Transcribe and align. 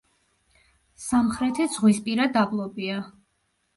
სამხრეთით 1.03 1.75
ზღვისპირა 1.75 2.29
დაბლობია. 2.39 2.99